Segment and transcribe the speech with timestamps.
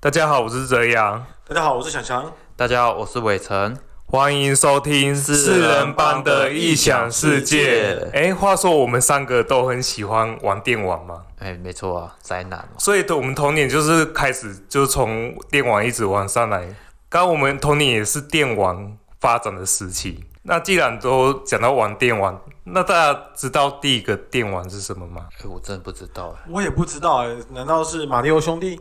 [0.00, 2.32] 大家好，我是泽阳，大家好，我是小强。
[2.54, 3.76] 大家好，我是伟成。
[4.06, 8.08] 欢迎收听四人帮的异想世界。
[8.12, 11.24] 哎，话说我们三个都很喜欢玩电玩吗？
[11.40, 12.68] 哎，没错啊，宅男。
[12.78, 16.72] 所以，我们童年就是开始就从电玩一直玩上来。
[17.08, 20.24] 刚我们童年也是电玩发展的时期。
[20.42, 25.26] 那既然都讲到玩电玩，那大家知道第一个电玩是什么吗？
[25.40, 26.48] 哎，我真的不知道哎。
[26.48, 28.80] 我也不知道哎，难道是马里奥兄弟？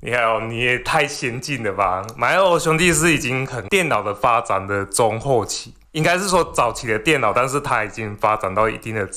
[0.00, 2.06] 你看，你也太先进了吧！
[2.16, 9.08] 马里奥兄弟是已经很电脑的发展的中后期，应该是说早期的电脑，但是它已经发展到一定的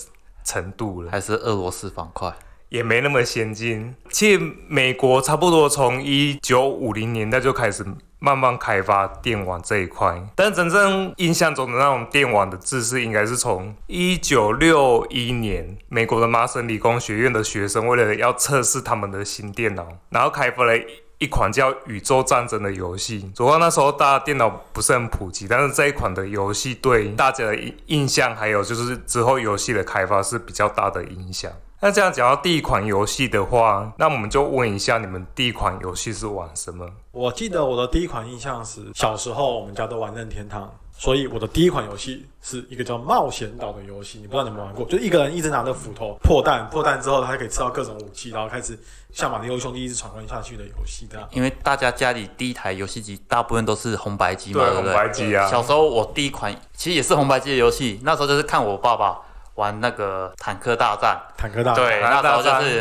[0.43, 1.11] 程度了。
[1.11, 2.33] 还是俄罗斯方块？
[2.69, 3.93] 也没那么先进。
[4.09, 7.85] 其实美国差不多从一九五零年代就开始
[8.19, 20.73] 慢慢开发电网这一块，但真正印象中的那种电网的知识，应该是从一九六一年，美国的麻省理工学院的学生为了要测试他们的新电脑，然后开发了
[21.17, 23.31] 一款叫《宇宙战争》的游戏。
[23.33, 31.49] 主要那时候大家电脑不是很普及，但是这一款的游戏对大家的印印象，还有就是之后游戏的开发是比较大的影响。
[31.81, 36.85] 那这样讲到第一款游戏的话，那我们就问一下你们第一款游戏是玩什么？
[37.11, 44.19] 我记得我的第一款印象是小时候我们家都玩任天堂，所以我的第一款游戏是一个叫冒险岛的游戏。
[44.19, 44.85] 你不知道你们玩过？
[44.87, 48.77] 就一个人一直拿着斧头破蛋，破蛋之后他还可以吃到各种武器，然后开始
[49.13, 51.25] 像马里奥兄弟一直闯关下去的游戏这样。
[51.31, 54.91] 因为大家家里第一台游戏机大部分都是红白机嘛，对不对？
[54.91, 55.47] 红白机啊。
[55.47, 59.17] 小时候我第一款其实也是红白机的游戏，那时候就是看我爸爸。
[59.59, 62.77] 玩那个坦克大战，坦克大战，对，那时候就是，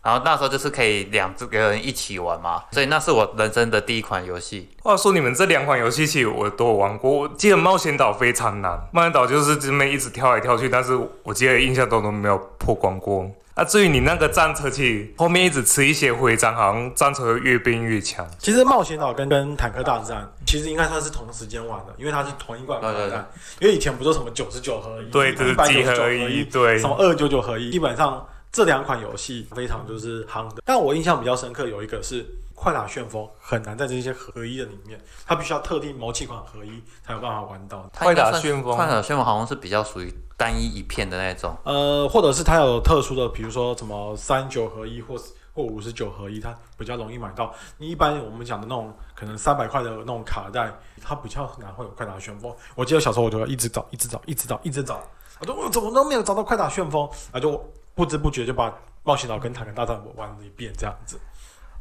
[0.00, 4.70] 然后那时候就是可以两个人一起玩嘛，所以那是我人生的第一款游戏。
[4.84, 13.28] 话说你们这两款游戏其实我都有玩过，我记得冒险岛非常难，冒险岛就是这边一直跳来跳去，但是我记得印象中都没有破关过。
[13.60, 18.26] 那至于你那个战车，其实后面一直吃一些徽章，好像战车越变越强。
[18.38, 23.30] 其实冒险岛跟跟坦克大战，其实应该算是同时间玩的，因为它是同一款大战。
[23.58, 30.62] 因为以前不是什么九十九合一，对，就是几合一，对，什么二九九合一，基本上这两款游戏非常就是夯的。
[30.64, 32.26] 但我印象比较深刻有一个是。
[32.62, 36.70] 快打旋风很难在这些合一的里面，它必须要特定某几款合一
[37.02, 37.88] 才有办法玩到。
[37.98, 41.56] 快打旋风，快打旋风好像是比较属于单一一片的那种。
[41.64, 45.16] 呃，或者是它有特殊的，比如说什么三九合一或
[45.54, 47.50] 或五十九合一，它比较容易买到。
[47.78, 50.70] 你一般我们讲的那种可能三百块的那种卡带，
[51.02, 52.54] 它比较难会有快打旋风。
[52.74, 55.00] 我记得小时候我就要一直找，一直找，一直找，一直找，
[55.38, 57.52] 我都我怎么都没有找到快打旋风，啊，就
[58.00, 61.20] 不知不觉就把冒险岛跟坦克大战玩了一遍这样子。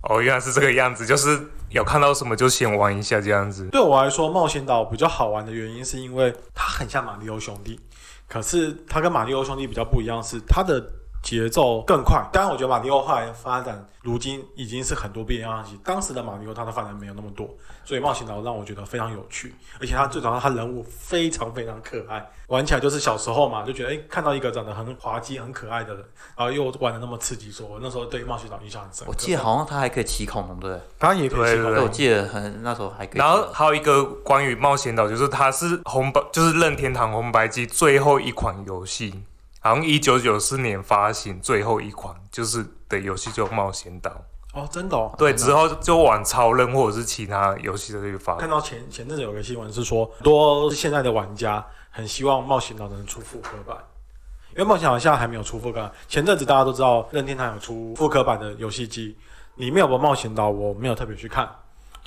[0.01, 3.69] 哦，原来是这个样子，就是有看到什么就先玩一下这样子。
[3.69, 7.79] 对我来说，冒险岛比较好玩的原因是因为它很像马里奥兄弟，
[8.27, 10.85] 可是它跟马里奥兄弟比较不一样，是它的
[11.21, 12.23] 节奏更快。
[12.31, 15.79] 当然，我觉得马里奥后来发展，如今已经是很多变样戏。
[15.83, 17.49] 当时的马里奥它的发展没有那么多，
[17.83, 22.25] 所以冒险岛让我觉得非常有趣，而且它最主要它人物非常非常可爱。
[22.47, 26.03] 玩起来就是小时候嘛，就觉得哎，看到一个长得很滑稽、很可爱的人，
[26.35, 29.07] 然后又玩的那么刺激，说我那时候对冒险岛印象很深。
[29.07, 30.81] 我记得好像他还可以骑恐龙，对不对？
[30.97, 31.83] 当然也可以骑恐龙。
[31.83, 33.19] 我记得很那时候还可以。
[33.19, 39.21] 然后还有一个关于冒险岛，就是它是红白，就是任天堂红白机最后一款游戏，
[39.59, 44.11] 好像一九九四年发行最后一款就是的游戏就冒险岛。
[44.53, 45.13] 哦，真的哦。
[45.17, 48.35] 对，之后就往超人或者是其他游戏的去发。
[48.37, 51.65] 看到前前阵子有个新闻是说，多现在的玩家。
[51.91, 53.75] 很希望冒险岛能出复刻版，
[54.51, 55.91] 因为冒险岛现在还没有出复刻。
[56.07, 59.17] 前阵子大家都知道任天堂有出复刻版的游戏机，
[59.55, 61.49] 里面有个冒险岛，我没有特别去看。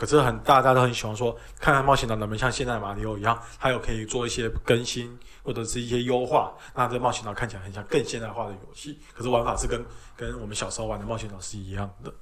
[0.03, 8.99] 可是很大家都很喜欢说，看看冒险岛能不能像现在马里奥一样，它有可以做一些更新或者是一些优化，那这冒险岛看起来很像更现代化的游戏。
[9.15, 9.81] 可是玩法是跟
[10.17, 12.13] 跟我们小时候玩的冒险岛是一样的。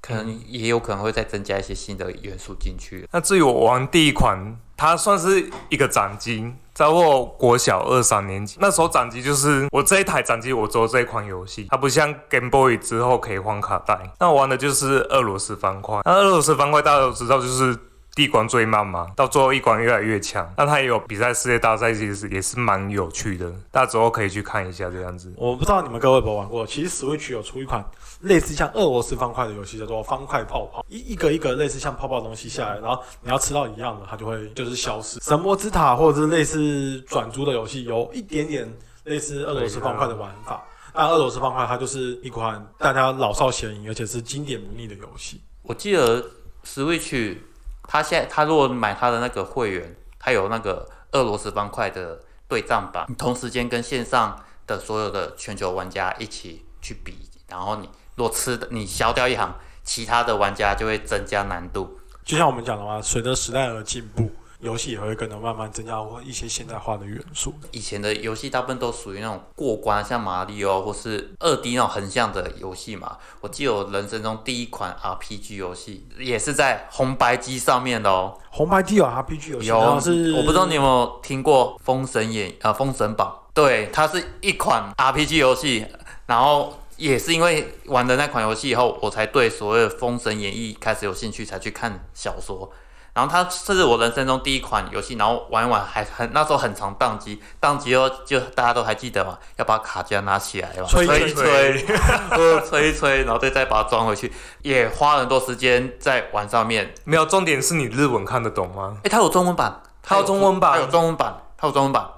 [0.00, 3.06] 可能也有可能会再增加一些新的元素进去。
[3.12, 13.98] 那至于我玩第一款，它算是一个掌机，在我国小二三年级，那时候掌机就是我这一台掌机，我做这一款游戏，它不像 Game Boy 之后可以换卡带。
[14.20, 16.00] 那玩的就是俄罗斯方块。
[16.04, 17.76] 那俄罗斯方块大家都知道，就是。
[18.18, 20.52] 第一关最慢嘛，到最后一关越来越强。
[20.56, 25.32] 那它也有比赛世界大赛，其实也是蛮有趣的，大家之后可以去看一下这样子。
[25.36, 27.88] 我不知道你们各位有没有玩过，其实 Switch 有出一款
[28.22, 30.84] 类似像俄罗斯方块的游戏，叫做方块泡泡。
[30.88, 35.20] 一一个一个类似像泡泡的东西下来，然后你要吃到一样的，它就会就是消失。
[35.20, 38.68] 神魔之塔或者是类似转租的游戏，有一点点
[39.04, 40.60] 类似俄罗斯方块的玩法。
[40.92, 45.40] 但俄罗斯方块它就是一款大家老少咸宜，而且是经典不腻的游戏。
[45.62, 46.20] 我记得
[46.64, 47.36] Switch。
[47.88, 57.16] 他现在，他如果买他的那个会员，他有那个俄罗斯方块的对战版，你同时间跟线上的所有的全球玩家一起去比，
[57.48, 61.98] 然后你若吃的你消掉一行，其他的玩家就会增加难度。
[62.22, 65.94] 就像我们讲的嘛，随着时代而进步，游戏也会跟着慢慢增加
[66.24, 67.54] 一些现代化的元素。
[67.70, 73.16] 以前的游戏大部分都属于那种过关，像马里奥或是二 D 那种横向的游戏嘛。
[73.40, 78.36] 我记得我人生中第一款 RPG 游戏也是在红白机上面的哦。
[78.50, 85.86] 红白机有 RPG 游戏，有是我不知道你有没有听过《封神演》啊，《封神榜》对，它是一款 RPG 游戏，
[86.26, 92.68] 然后也是因为玩了那款游戏以后，我才对所谓的《封神演义》开始有兴趣，才去看小说。
[93.18, 101.84] 然后它这是我人生中第一款游戏，然后玩一玩还很那时候很长宕机，宕机后就大家都还记得嘛，要把卡夹拿起来嘛，吹吹一吹
[102.68, 104.32] 吹，一 吹，然后再再把它装回去，
[104.62, 106.94] 也花了很多时间在玩上面。
[107.02, 108.98] 没有重点是你日文看得懂吗？
[109.02, 112.08] 哎，它有中文版，它有中文版它有中文版，它有中文版。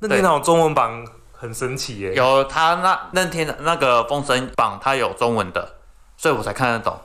[0.00, 2.14] 对那电脑中文版很神奇耶。
[2.14, 5.76] 有它那那天的那个《封神榜》，它有中文的，
[6.16, 6.98] 所以我才看得懂。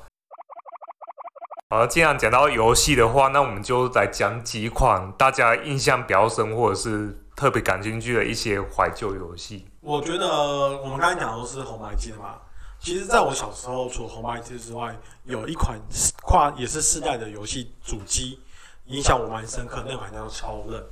[1.71, 9.65] 好，既然讲到游戏的话，那我们就来讲几款大家印象比较深或者是特别感兴趣的一些怀旧游戏。
[9.81, 12.35] 我觉得我们刚才讲的都是红白机的嘛。
[12.79, 15.75] 其实，在我小时候，除了红白机之外，有一款
[16.21, 18.39] 跨也是世代的游戏主机，
[18.85, 19.83] 影响我蛮深刻。
[19.87, 20.85] 那款叫超任。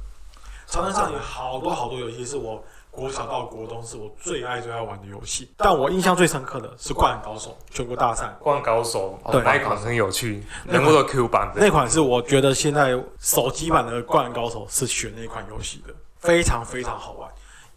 [0.65, 5.51] 超任上有好多好多游戏，是我国小到国中是我最爱最爱玩的游戏。
[5.57, 8.31] 但我印象最深刻的是《灌篮高手》全国大赛。
[8.39, 11.59] 灌篮高手，对那一款很有趣，那款人物的 Q 版的。
[11.59, 17.27] 那款是我觉得现在手机版的《灌篮高手》是选那款游戏的，非常非常好玩。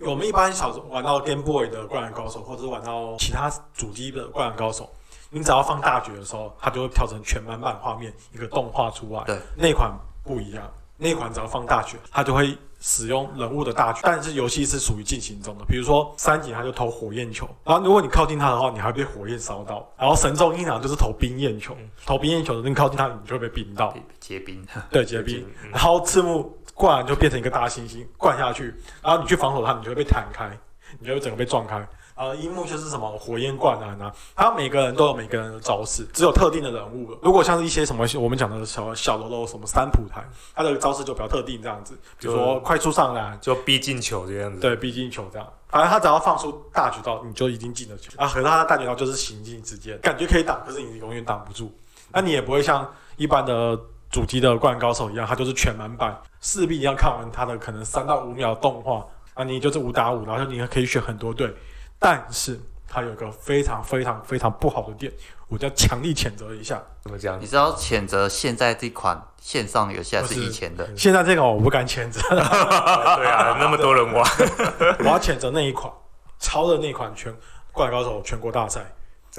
[0.01, 4.85] 我们一般小时候玩到 Game Boy 的《灌篮高手》，或者是玩到其他主机的《灌篮高手》，
[5.31, 9.25] 你只要放大局的时候，它就会跳成全满版画面，一个动画出来。
[9.25, 9.91] 对，那款
[10.23, 15.65] 不一样，那款只要放大局，它就会使用人物的大局，但是游戏是属于进行中的。
[15.67, 19.87] 比如说三井，他就投火焰球，然后如果你靠近他的话，你还会被火焰烧到。
[19.99, 23.95] 然后神宗一郎就是投冰焰球，投冰焰球的，你靠近他，你就会被冰到。
[24.21, 25.71] 结冰， 对，结冰嗯。
[25.71, 30.49] 然后赤木灌就变成一个大猩猩灌下去，然后你去防守他，你就会被弹开，
[30.99, 31.87] 你就会整个被撞开。
[32.17, 37.15] 呃，樱木就是什么火焰灌篮啊，他每个人都有每个人的招式，只有特定的人物。
[37.23, 40.25] 如果像是一些什么我们讲的小小喽啰，什么三浦台，
[40.55, 44.61] 他的招式就比较特定这样子，比如说快速上篮，就逼进球这样子。
[44.61, 45.47] 对，逼进球这样。
[45.69, 48.11] 反正他只要放出大绝招，你就一定进得球。
[48.17, 51.71] 啊，可是他的大绝招就是行进之间，感觉可以挡，可是你永远挡不住。
[52.12, 53.79] 那你也不会像一般的
[54.11, 59.05] 主机的灌篮高手一样，他就是全满版，势必一样看完他的可能三到五秒动画，
[59.35, 61.55] 啊，你就是五打五，然后你还可以选很多队。
[62.06, 65.12] 但是它有一个非常非常非常不好的点，
[65.49, 66.81] 我就要强力谴责一下。
[67.03, 67.44] 怎么讲你？
[67.44, 70.88] 知道谴责现在这款线上游戏还是以前的？
[70.97, 74.25] 现在这款我不敢谴责， 对啊，那么多人玩，
[75.00, 75.93] 我要谴责那一款
[76.38, 77.35] 超的那款全
[77.73, 78.87] 灌篮高手全国大赛。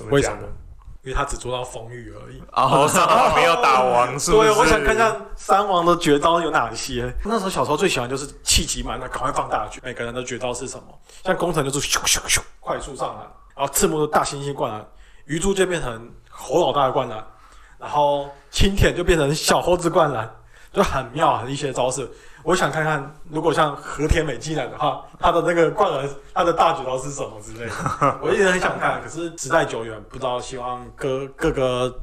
[0.09, 0.43] 为什么？？
[1.07, 2.43] 因为他只做到风雨而已。
[2.51, 4.49] 哦，三王没有打王， 是不是？
[4.49, 7.09] 对，我想看看三王的绝招有哪些。
[7.23, 9.79] 那时候小时候最喜欢就是气急满那赶快放大局。
[9.81, 10.83] 每个人的绝招是什么？
[11.23, 13.19] 像工程就是咻咻咻快速上篮，
[13.55, 14.85] 然后赤木的大猩猩灌篮，
[15.23, 17.25] 鱼珠就变成猴老大的灌篮，
[17.79, 20.29] 然后青田就变成小猴子灌篮，
[20.73, 22.05] 就很妙啊一些招式。
[22.47, 27.73] 我想看看，如果像和田美纪男的话，他的那个灌篮，他的大绝招是什么之类的。
[28.23, 30.39] 我一直很想看，可是时代久远，不知道。
[30.39, 31.93] 希望各各个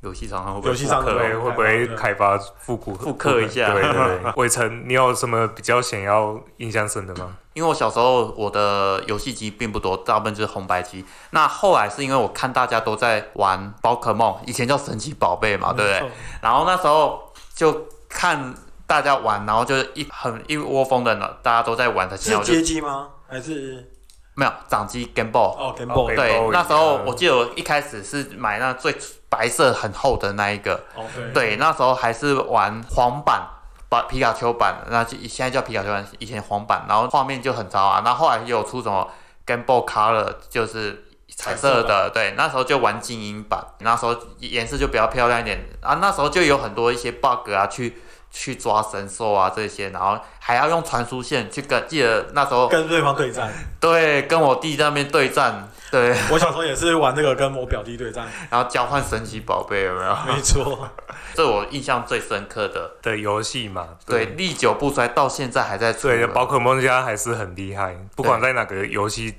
[0.00, 4.32] 游戏厂商会不会游戏商复刻，会不会开发复古复刻一下对对对。
[4.34, 7.36] 伟成，你有什么比较想要印象深的吗？
[7.52, 11.04] 因为我小时候我的游戏机并不多，大部分就是红白机。
[11.30, 16.10] 那后来是因为我看大家都在玩宝可梦，以前叫神奇宝贝嘛，对不对？
[16.40, 18.52] 然后那时候就看
[18.86, 23.08] 大家玩，然后就是一很一窝蜂的呢，大家都在玩的是街机吗？
[23.28, 23.92] 还是
[24.34, 25.42] 没有掌机 Game Boy。
[25.42, 26.16] 哦 Game 哦 Boy？
[26.16, 28.96] 对对那时候嗯我记得我一开始是买那最
[29.28, 33.50] 白色很厚的那一个，哦对对，那时候还是玩黄版。
[33.88, 38.02] 把皮卡丘版，那就现在叫皮卡丘版，以前黄版，然后画面就很糟啊。
[38.04, 39.08] 然后后来也有出什么
[39.46, 45.98] Game Boy Color，就是彩色彩色的，对，那时候就玩精英版，那时候颜色就比较漂亮一点啊。
[46.02, 47.96] 那时候就有很多一些 bug 啊，去
[48.38, 53.50] 去抓神兽啊这些，然后还要用传输线去跟，记得那时候跟对方对战。
[53.80, 60.16] 对跟我弟在那边对战，对，我小时候也是玩这个跟我表弟对战，然后交换神奇宝贝有没有？
[60.26, 60.86] 没错。
[61.34, 66.08] 这我印象最深刻的，的游戏嘛，对，历久不衰，到现在还在出。
[66.08, 69.34] 对，宝可梦家还是很厉害，不管在哪个游戏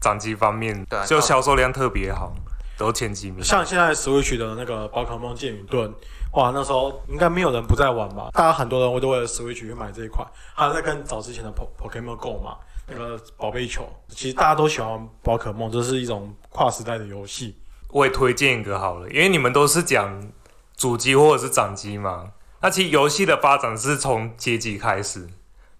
[0.00, 2.32] 掌机方面对啊，就销售量特别好，
[2.78, 3.42] 都前几名。
[3.44, 5.92] 像现在 Switch 的那个宝可梦剑与盾，
[6.32, 8.30] 哇，那时候应该没有人不在玩吧？
[8.32, 12.56] 大家很多人会都为了 Switch 去买这一款，还有在跟早之前的 Pokemon Go 嘛，
[12.88, 17.56] 那个宝贝球，其实大家都喜欢宝可梦，这是一种跨时代的游戏。
[17.90, 20.32] 我也推荐一个好了，因为你们都是讲
[20.74, 22.32] 主机或者是掌机嘛。
[22.62, 25.28] 那其实游戏的发展是从街机开始，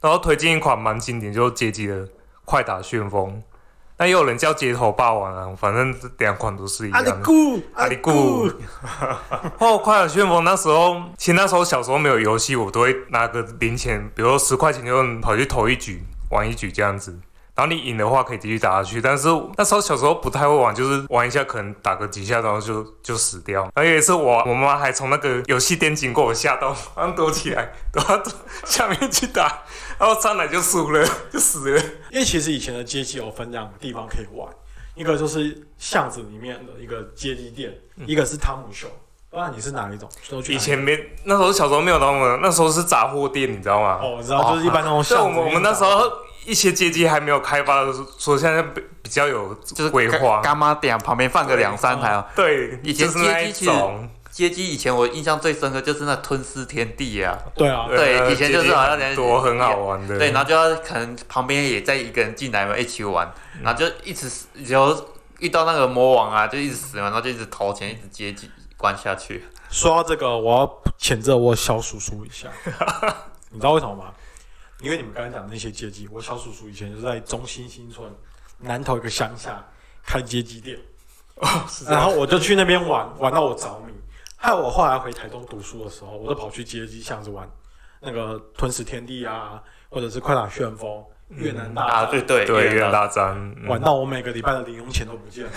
[0.02, 2.06] 然后推荐一款蛮经典，就是街机的
[2.44, 3.40] 《快打旋风》。
[4.02, 7.12] 那也有人叫街头霸王啊，反正这两款都是一样的。
[7.22, 8.52] 咕阿里咕，
[9.58, 17.16] 哦，快乐旋风那时候，其实那时候小时候没有游戏，我都会拿个零钱，比如说十块钱就跑去投一局，玩一局这样子。
[17.62, 23.62] 然后你赢的话可以继续打下去，但是那时候小时候不太会玩，就是玩一下可能打个几下，然后就就死掉。
[23.72, 28.20] 然后有一次我我妈还从那个游戏店经过，我吓到，马上躲起来，躲到
[28.64, 29.62] 下面去打，
[29.96, 31.80] 然后上来就输了，就死了。
[32.10, 34.48] 因为其实以前的街机有分两个地方可以玩，
[34.96, 37.72] 一个就是巷子里面的一个街机店，
[38.06, 38.90] 一个是汤姆熊。
[39.30, 40.08] 不知道你是哪一种？
[40.28, 44.00] 都去以前没那时候小时候没有那么，那时候是杂货店，你知道吗？
[44.02, 46.02] 哦，我知道，就是一般那种对，我们我们那时候
[46.44, 52.26] 一些街机还没有开发的时候，说现在比比较有就是规划，干妈点旁边放个两三台啊。
[52.34, 53.70] 对，以前街机其
[54.30, 63.30] 街机以前我印象最深刻就是那吞噬天地啊，对啊，对以前就是好像街机多很好玩的，对，然后就要可能旁边也在一个人进来嘛，一起玩，
[63.62, 65.08] 然后就一直死，有
[65.38, 69.44] 遇到那个魔王啊，就一直死嘛，然后就一直投钱，一直接机关下去。
[69.68, 72.48] 说到这个，我要谴责我小叔叔一下，
[73.52, 74.04] 你知道为什么吗？
[74.82, 78.12] 因为你们刚才讲的那些街机，我小叔叔以前就是在中心新村
[78.58, 79.64] 南头一个乡下
[80.04, 80.76] 开街机店，
[81.88, 83.92] 然后我就去那边玩，玩到我着迷。
[84.36, 87.48] 害我后来回台东读书的时候，我都跑去街机巷子玩
[88.00, 91.04] 那个吞食天地啊，或者是快打旋风、
[91.36, 95.50] 越南大啊，对对对，越南大战，嗯玩到我每个礼拜的零用钱都不见了。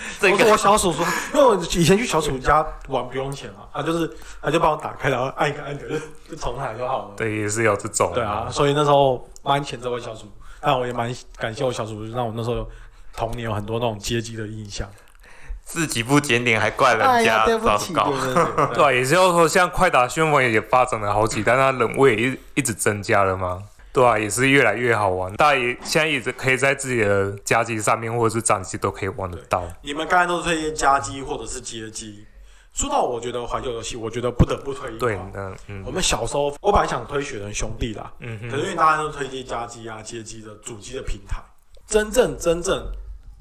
[0.20, 1.02] 这我说我小叔叔，
[1.34, 4.10] 因为我以前去小叔家玩不用钱嘛，他就是
[4.40, 5.96] 他就帮我打开，然后按一个按钮就
[6.30, 7.14] 就重来就好了。
[7.16, 10.26] 对，也是有这种，对啊，，所以那时候蛮谴责我小叔，
[10.60, 12.68] 但我也蛮感谢我小叔，让我那时候
[13.16, 14.88] 童年有很多那种阶级的印象。
[15.62, 18.10] 自己不检点还怪人家，糟糕。
[18.10, 23.62] 对对对对啊，也是要说像快打旋风也发展了好几代，它人位也一一直增加了嘛。
[23.92, 29.62] 对啊，也是越来越好玩，大家也现在也是可以在自己的家机上面或者是掌机都可以玩得到。
[29.82, 32.24] 你们刚才都是推荐家机或者是街机，
[32.72, 35.18] 说到我觉得怀旧游戏，我觉得不得不推一对
[35.66, 41.42] 嗯我们小时候我本来想推雪人兄弟啦，嗯哼，可是因为大家都推荐家机啊、街机的主机的平台，
[41.86, 42.86] 真正真正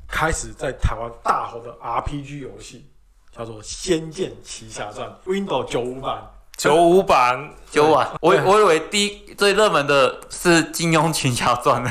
[0.08, 2.89] 开始在台湾大红的 RPG 游戏
[3.32, 6.27] 叫做《仙剑奇侠传》Windows 九五版。
[6.59, 7.53] 九五版。
[7.71, 11.85] 九晚，我我以为第一最热门的是《金庸群侠传》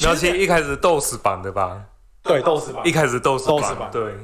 [0.08, 1.78] 而且一开始斗士版的吧，
[2.22, 2.86] 对，斗士版。
[2.86, 3.90] 一开始斗士斗士版。
[3.92, 4.14] 对，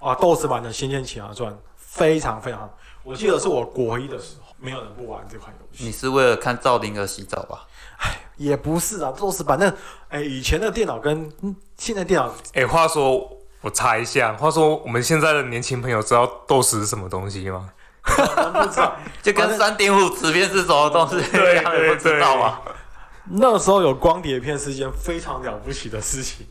[0.00, 5.84] 啊，斗士版的《仙剑奇侠传》非常非常好，我记得是我国一的时候，没有人不玩这款游戏。
[5.84, 7.66] 你是为了看赵灵儿洗澡吧？
[7.98, 9.70] 哎也不是啊，斗士版那
[10.08, 17.68] 哎，以前的电脑跟嗯现在电脑哎、话说我查一下，话说我们现在的年轻朋友知道斗士是什么东西吗？
[18.06, 18.96] 真不知道。
[19.22, 22.62] 就跟三点五磁片是什么东西一对样，也 不知道啊？
[23.28, 26.46] 那时候有光碟片是一件非常了不起的事情。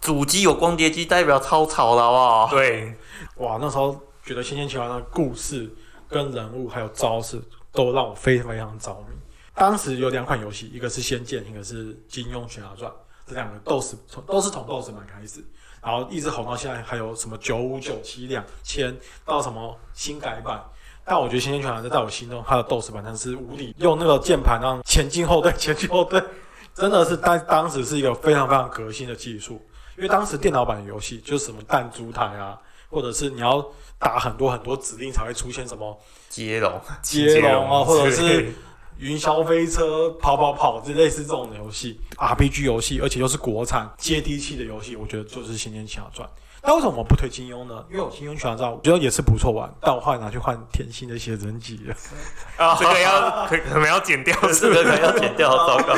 [0.00, 2.48] 主机有光碟机，代表超潮了，好不好？
[2.50, 2.94] 对，
[3.36, 5.70] 哇，那时候觉得《仙剑奇侠传》的故事、
[6.08, 7.40] 跟人物还有招式，
[7.72, 9.16] 都让我非常非常着迷。
[9.54, 12.90] 当时有两款游戏，一个是《仙剑》，一个是《金庸群侠传》，
[13.26, 15.44] 这两个都是从都是从斗士版开始，
[15.82, 20.62] 然后一直红到现在，还有什么九五、九七、两千到什么新改版。
[21.04, 26.22] 但我觉得《仙剑群侠传》在我心中，它的斗士版它是无敌，用那个键盘让前进后退、前进后退，
[26.74, 29.60] 真的是当当时是一个非常非常革新的技术。
[29.96, 33.62] 因为当时电脑版的游戏就是什么弹珠台啊，或者是你要
[33.98, 38.54] 打很多很多指令才会出现什么接龙，接龙啊， 或者是
[39.02, 46.26] 云霄飞车、跑跑跑之类似这种的游戏，RPG 游戏，而且又是国产接地气的游戏，我觉得就是《仙剑奇侠传》。
[46.64, 47.84] 那为什么我不推金庸呢？
[47.90, 51.94] 因为我金庸群侠传，我觉得也是不错玩，但我后来拿去换甜心的写真集了。
[52.56, 54.84] 啊，这个要可可能要剪掉，是这不是？
[54.84, 55.94] 个可能要剪掉，糟糕。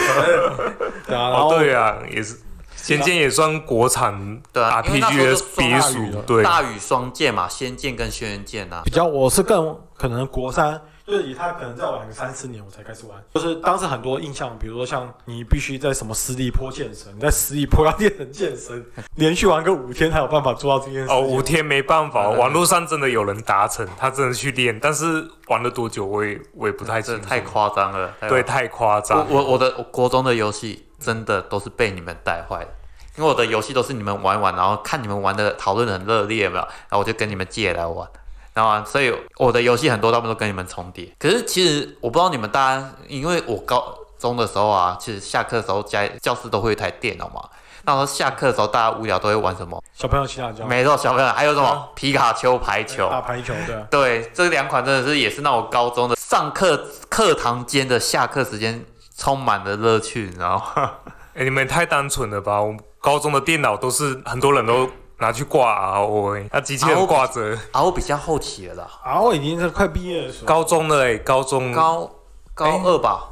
[1.06, 2.38] 对啊，然后哦，对啊，也是，
[2.75, 13.23] 仙剑也算国产对啊因为那 RPG 的鼻祖了，对，大禹双剑嘛，仙剑跟轩辕剑啊，比较我是更可能国三，就是以他可能再玩个三四年我才开始玩。
[13.34, 18.84] 就是当时很多印象，比如说像你必须在什么十里坡健身，你在十里坡要练成健身，
[19.16, 21.11] 连续玩个五天才有办法做到这件事。
[21.11, 28.11] 哦，五天没办法，嗯网络上真的有人达成，他真的去练，但是玩了多久，我也我也不太清楚，太夸张了。
[28.28, 29.26] 对，太夸张。
[29.28, 32.70] 我我我的我国中的游戏真的都是被你们带坏的，
[33.16, 38.08] 因为我的游戏都是你们玩一玩，然后看你们玩的讨论得很热烈嘛，然后我就跟你们借来玩，
[38.54, 41.12] 然后啊所以我的游戏很多大部分都跟你们重叠。
[41.18, 47.42] 可是其实我不知道你们大家，因为我高中的时候啊，其实下课的时候家教室都会有一台电脑嘛。
[47.87, 49.78] 那时候下课的时候，大家无聊都会玩什么？
[49.92, 53.11] 小朋友骑辣椒，没错，小朋友还有什么啊皮卡丘、排球。
[53.11, 58.82] 打排球，对啊， 对，这两款真的是也是那我高中的上课课堂间的下课时间
[59.18, 60.92] 充满了乐趣，你知道吗？
[61.37, 62.62] 哎、你们也太单纯了吧！
[62.62, 67.56] 我们高中的电脑都是很多人都拿去挂 RO，那机器人挂着。
[67.73, 71.73] 啊，我比较后期了啦，啊，我已经是快毕业的时候，高中的哎、高中。
[71.73, 72.11] 高
[72.54, 73.30] 高二吧，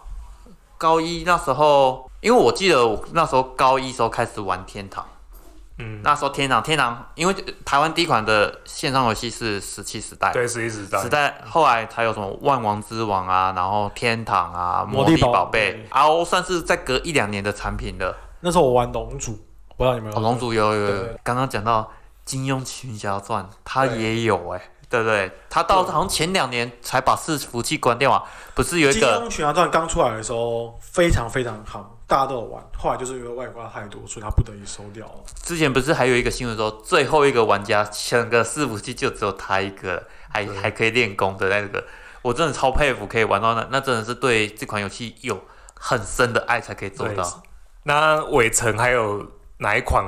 [0.77, 5.07] 高一那时候，因为我记得我那时候高一时候开始玩天堂，
[5.79, 7.35] 嗯，那时候天堂天堂，因为
[7.65, 11.01] 台湾第一款的线上游戏是石器时代，对，石器时代。
[11.01, 15.73] 时代后来才有什么万王之王啊，然后天堂啊，魔力宝贝。
[15.73, 18.17] 贝，RO 算是在隔一两年的产品了。
[18.41, 19.17] 那时候我玩龙
[19.73, 21.91] 族，不知道你们有哦，没有龙族有有有，刚刚讲到
[22.25, 25.31] 金庸群侠传，他也有哎、对不对？
[25.49, 28.23] 他到好像前两年才把伺服器关掉啊，
[28.55, 32.63] 不是有一个金庸群侠传刚出来的时候非常非常好，大家都有玩。
[32.77, 35.15] 后来就是因为外挂太多，所以他不得已收掉了。
[35.43, 41.85] 之前不是还有一个新闻说，最后一个玩家整个伺服器就只有他一个了，还还可以练功的那个，
[42.23, 45.41] 我真的超佩服，可以玩到那，那真的是对这款游戏有
[45.75, 47.43] 很深的爱才可以做到。
[47.85, 49.27] 那伟成还有
[49.63, 50.05] 哪一款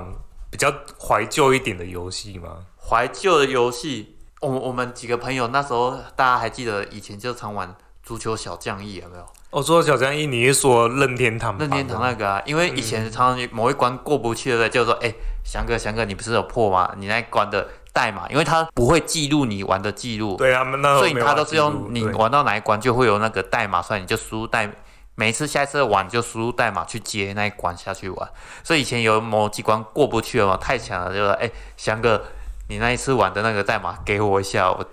[0.50, 2.58] 比较怀旧一点的游戏吗？
[2.76, 9.24] 怀旧的游戏，我我们几个朋友那时候大家还记得以前就常玩足球小将一有没有？
[9.50, 11.56] 哦，足球小将一，你是说任天堂？
[11.58, 14.68] 任天堂那个啊，因为以前常常某一关过不去，对不对？
[14.68, 16.92] 就说，哎、翔哥，翔哥，你不是有破吗？
[16.98, 24.68] 你那一关的代码，因为它不会记录你玩的记录，对啊那所以它都是用你玩到哪一关就会有那个代码出来，你就输入代，
[25.14, 28.30] 每一次下一次玩就输入代码去接那一关下去玩。
[28.62, 32.24] 所以以前有某几关过不去了嘛，太强了，就说，哎、翔哥，
[32.68, 34.84] 你那一次玩的那个代码给我一下，我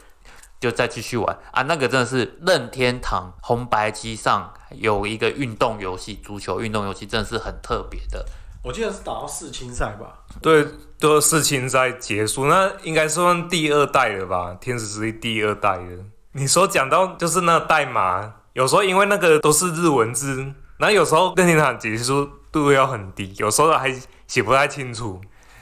[0.59, 1.63] 就再继续玩啊。
[1.63, 8.25] 那个真的是任天堂红白机上有一个运动游戏，足球运动游戏，真的是很特别的。
[8.63, 10.19] 我记得是打到世青赛吧？
[10.39, 10.63] 对，
[10.99, 14.55] 都世青赛结束，那应该算第二代了吧？
[14.61, 15.97] 天使之力第二代的。
[16.33, 20.35] 你说讲到就是那个代码，有时候因为那个都是日文字，
[20.77, 22.11] 然后有时候任天堂解析
[22.51, 23.95] 度要很低，有时候还
[24.27, 25.21] 写不太清楚，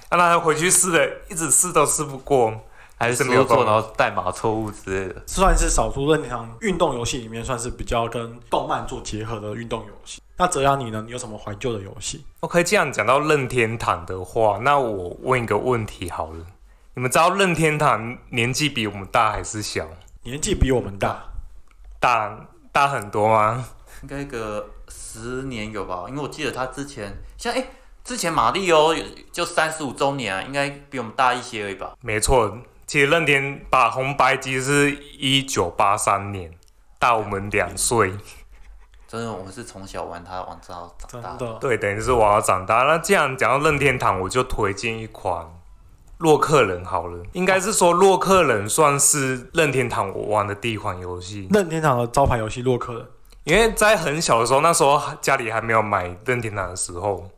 [0.09, 2.51] 让他回去试了，一直试都试不过，
[2.95, 5.21] 还是是没有输错，办法然后代码错误之类的。
[5.27, 10.21] 算是少数任天堂运动游戏里面算是比较跟动漫做结合的运动游戏。
[10.37, 11.03] 那泽阳你呢？
[11.05, 16.45] 你有什么怀旧的游戏？OK，这样讲到任天堂的话，那我问一个问题好了，
[16.95, 19.85] 你们知道任天堂年纪比我们大还是小？
[20.23, 21.23] 年纪比我们大，
[21.99, 23.67] 大大很多吗？
[24.03, 26.05] 应该个十年有吧？
[26.07, 27.65] 因为我记得他之前像哎、
[28.03, 28.93] 之前马里奥
[29.31, 31.93] 就三十五周年啊，应该比我们大一些而已吧？
[32.01, 36.51] 没错，其实任天把红白机是一九八三年，
[36.97, 38.13] 大我们两岁。
[39.07, 41.35] 真的，我们是从小玩它玩到长大。
[41.35, 41.53] 真的。
[41.59, 42.83] 对，等于是我要长大。
[42.83, 45.45] 那这样讲到任天堂，我就推荐一款
[46.19, 47.21] 洛克人好了。
[47.33, 53.01] 应该是说洛克人算是任天堂我玩的第一款游戏，任天堂的招牌游戏《洛克人》，
[53.43, 57.29] 因为在很小的时候，那时候家里还没有买任天堂的时候，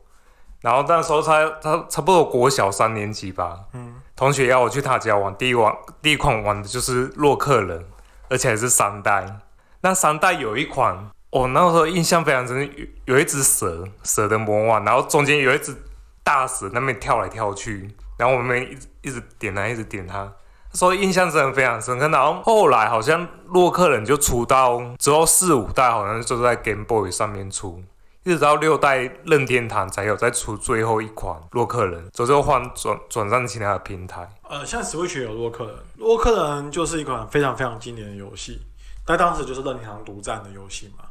[0.60, 7.84] 然后那时候才他差不多国小三年级吧，嗯，同学要我去他家玩，第一玩第一款玩的就是洛克人，
[8.28, 9.40] 而且还是三代。
[9.80, 12.64] 那三代有一款，我、那时候印象非常深，
[13.06, 15.74] 有有一只蛇，蛇的魔王，然后中间有一只
[16.22, 20.32] 大蛇那边跳来跳去，然后我们一直一直点它，一直点它。
[20.72, 22.08] 所以印象真的非常深刻。
[22.08, 27.82] 然后后来好像洛克人就出到之后四五代，好像就是在 Game Boy 上面出，
[28.24, 34.26] 一直到六代任天堂才有再出最后一款洛克人，之后换转转战其他的平台。
[34.48, 38.62] 呃，像 Switch 有洛克人，洛克人就是一款非常非常经典的游戏，
[39.04, 41.04] 但当时就是任天堂独占的游戏嘛。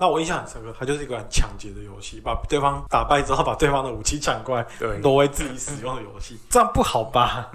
[0.00, 7.50] 那我印象很深刻，它就是一款抢劫的游戏，把对方打败之后，把对方的武器抢过来，对，挪为自己使用的游戏，这样不好吧？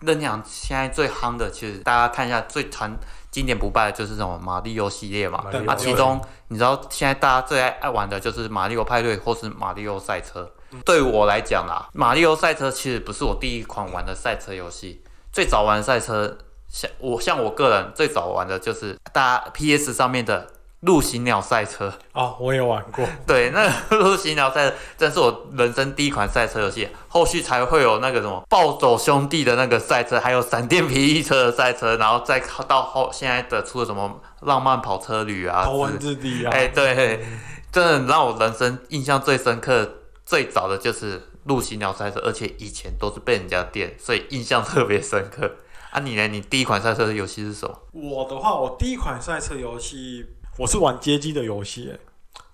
[0.00, 2.94] 任天堂现在最夯的，其实大家看一下最传
[3.30, 5.44] 经典不败的就是这种马里奥系列嘛。
[5.66, 10.50] 啊，其中你知道现在大家最爱爱玩的就是马里奥派对或是马里奥赛车。
[10.84, 16.36] 对于我来讲啦，马里奥赛车其实不是我第一款玩的赛车游戏，最早玩的赛车，
[16.68, 20.46] 像我像我个人最早玩的就是大家 PS 上面的
[20.80, 21.92] 陆行鸟赛车。
[22.12, 37.24] 哦，我也玩过，对，那个陆行鸟赛车真是我人生第一款赛车游戏，后续才会有那个什么暴走兄弟的那个赛车，还有闪电霹雳车的赛车，然后再到后现在的出了什么浪漫跑车旅啊，头文字 D 啊，哎、对，
[37.72, 39.90] 真的让我人生印象最深刻、
[40.24, 45.50] 最早的就是陆行鸟赛车，而且以前都是被人家电，所以印象特别深刻。
[45.90, 46.28] 啊，你呢？
[46.28, 47.74] 你第一款赛车游戏是什么？
[47.92, 50.26] 我的话，我第一款赛车游戏，
[50.58, 51.98] 我是玩街机的游戏，哎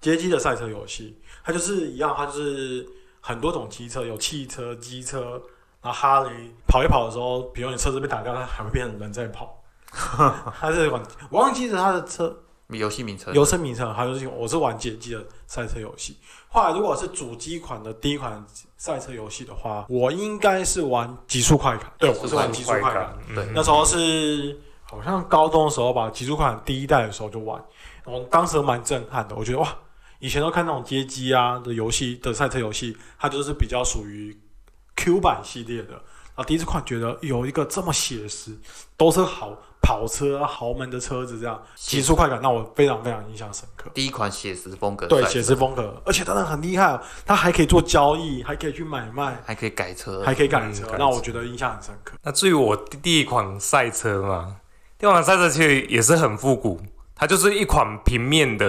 [0.00, 2.84] 街机的赛车游戏，它就是一样，它就是
[3.20, 5.40] 很多种机车，有汽车、机车，
[5.80, 6.30] 然后哈雷
[6.66, 9.62] 跑一跑的时候，比如你车子被打掉，它还会变成人在跑。
[10.58, 12.36] 它是玩，我忘记了它的车
[12.68, 16.16] 游戏名称游车名称，还有就是我是玩街机的赛车游戏。
[16.48, 18.44] 后来如果是主机款的第一款
[18.76, 21.92] 赛车游戏的话，我应该是玩极速快感。
[21.98, 23.16] 对，我是玩极速快感。
[23.34, 27.62] 对那时候是好像高中的时候吧，极速款第一代的时候就玩，
[28.04, 29.34] 然后当时蛮震撼的。
[29.34, 29.76] 我觉得哇，
[30.18, 34.36] 以前都看那种街机啊的游戏的赛车游戏，它就是比较属于
[34.96, 35.92] Q 版系列的。
[36.34, 38.56] 然后第一次看觉得有一个这么写实，
[38.96, 43.90] 都是好跑车、豪门的车子，这样极速快感让我非常非常印象深刻。
[43.92, 52.16] 第一款写实风格，对，写实风格，而且真的很厉害、哦，它还可以做交易，还可以去买卖，还可以改车，还可以改车嗯，改让我觉得印象很深刻。
[52.22, 54.56] 那至于我第第一款赛车嘛，
[54.98, 56.80] 第一款赛车其实也是很复古，
[57.22, 58.66] 它就是一款平面的，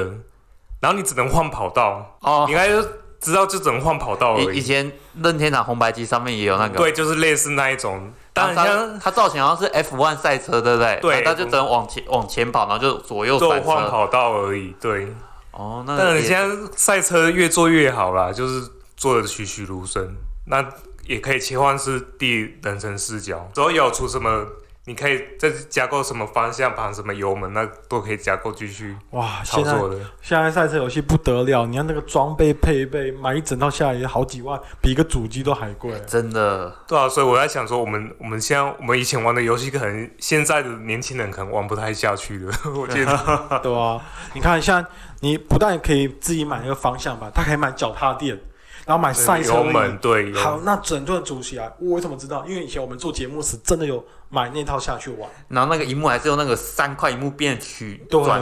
[0.79, 2.87] 然后你只能换跑道，哦你应该就
[3.19, 4.57] 知道就只能换跑道而已。
[4.57, 4.91] 以以前
[5.23, 8.63] 任天堂红白机上面也有那个，对，就是类似那一种，但它
[9.01, 10.99] 它造型好像是 F1 赛车，对不对？
[11.01, 13.49] 对它就只能往前往前跑，然后就左右就。
[13.61, 14.75] 换跑道而已。
[14.79, 15.07] 对，
[15.49, 20.15] 哦，那但你现在赛车越做越好啦，就是做的栩栩如生。
[20.45, 20.63] 那
[21.07, 24.45] 也可以切换是第人称视角，之后有出什么，
[24.85, 29.97] 你可以再加购什么方向盘、什么油门，那都可以加购继续哇，操现在作的。
[30.21, 35.93] 现在赛车游戏不得了，你看那个装备配备，买一整套下来也好几万，比一个主机都还贵。
[36.05, 42.53] 真的对啊，所以我在想说，我们我们现在我们以前玩的游戏，可能现在的年轻人可能玩不太下去了。
[42.75, 44.01] 我觉得， 对啊，
[44.33, 44.85] 你看，像
[45.21, 48.37] 你不但可以自己买那个方向盘，它可以买脚踏垫，
[48.85, 52.45] 然后买赛车油门对，好，那整顿组起来，我怎么知道？
[52.45, 55.29] 因为以前我们做节目时真的有买那套下去玩。
[55.47, 58.41] 然后那个荧幕还是用那个三块荧幕变曲对转，，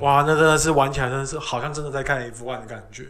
[0.00, 3.02] 哇，那真的是玩起来真的是好像真的在看 F1 的感觉。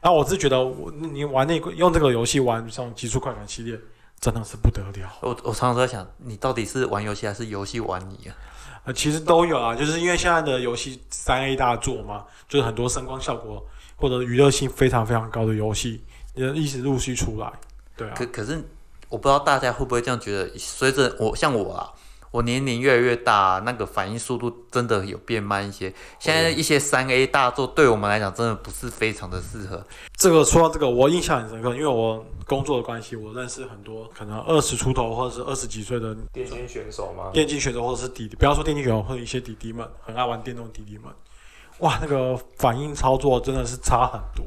[0.00, 3.78] 然后我是觉得我你玩那个用这个游戏玩像极速快感系列，
[4.18, 5.12] 真的是不得了。
[5.20, 8.34] 我我常常在想，你到底是玩游戏还是游戏玩你啊？
[8.84, 13.62] 呃，其实都有啊，就是因为现在的游戏三 A 大作嘛，就是很多声光效果
[13.96, 16.02] 或者娱乐性非常非常高的游戏，
[16.34, 17.52] 也一直陆续出来。
[17.94, 18.58] 对啊可，可是
[19.10, 21.92] 我不知道大家会不会这样觉得，随着我像我啊，
[22.30, 25.92] 我年龄越来越大，那个反应速度真的有变慢一些。
[26.20, 29.84] 现在一些三 A 大作对我们来讲真的不是非常的适合。
[30.16, 41.12] 这个说到这个，我印象很深刻，因为我工作的关系，我认识很多可能二十出头或者是二十几岁的电竞选手嘛，电竞选手或者是弟弟，不要说电竞选手，或者一些弟弟们很爱玩电动弟弟们，
[41.80, 44.46] 哇，那个反应操作真的是差很多。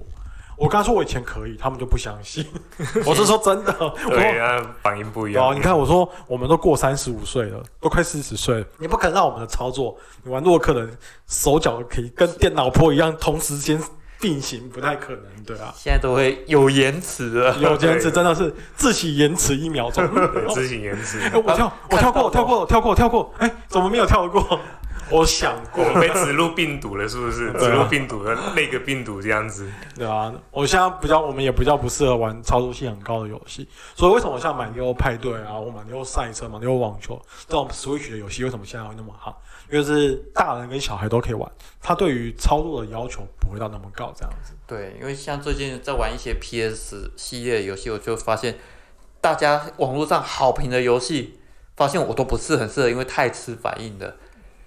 [0.58, 2.46] 我刚说我以前可以，他们就不相信。
[3.06, 5.56] 我是说真的，对，我那反应不一哦，样。
[5.56, 13.82] 你看我说我们都过三十五岁了，都快四十岁了，你不可能让我们的操作，你玩洛克人手脚可以跟电脑坡一样同时间
[14.20, 15.74] 并行，不太可能，对啊。
[15.76, 17.56] 现在都会有延迟了。
[17.58, 20.08] 有延迟真的是自己延迟一秒钟。
[20.13, 21.20] 对，执行延迟。
[21.20, 23.34] 哎，我跳，我跳过，我跳过，我跳过，我跳过。
[23.39, 24.60] 哎，怎么没有跳过？
[25.13, 27.54] 我想过 我，们被植入病毒了，是不是？
[27.54, 29.69] 植入病毒的，那个病毒这样子。
[29.95, 33.67] 对啊，我现在比较，我们也比较不适合玩操作性很高的游戏。
[33.95, 39.39] 所以为什么像马里奥派对啊，或马里奥赛车、马里奥网球这种 Switch 的游戏，为什么现在会那么好？
[39.71, 44.54] 因为是大人跟小孩都可以玩，他对于操作的要求不会到那么高，这样子。
[44.65, 48.58] 对，因为像最近在玩一些 PS 系列游戏，我就发现
[49.21, 51.39] 大家网络上好评的游戏，
[51.76, 54.17] 发现我都不是很适合，因为太吃反应的。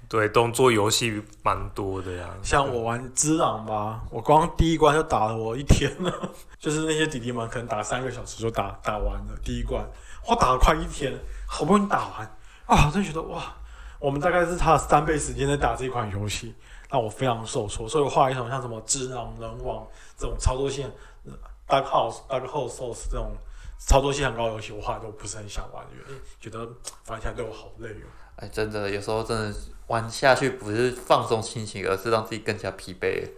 [0.08, 2.28] 对，动作游戏蛮多的呀。
[2.42, 9.84] 像我玩《只狼》吧，我光第一关就打了我一天了， 就是那些弟弟们可能打三个小时就打打完了第一关，
[10.26, 11.12] 我打了快一天，
[11.48, 12.26] 好不容易打完
[12.66, 13.54] 啊，我真的觉得哇，
[13.98, 16.54] 我们大概是他的三倍时间在打这款游戏，
[16.88, 19.84] 让我非常受挫，所以我画一种像什么《只狼》《人王》
[20.16, 20.88] 这种操作性
[21.24, 21.32] 呃
[21.66, 23.32] ，Dark House、Dark House Souls 这种
[23.78, 26.60] 操作性很高的游戏，我后来都不是很想玩因为，觉得
[27.08, 28.06] 玩起来对我好累哦。
[28.36, 29.54] 哎，真的有时候真的
[29.88, 33.28] 玩下去不是放松心情，而是让自己更加疲惫。